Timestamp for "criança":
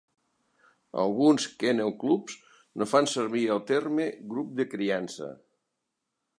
4.75-5.33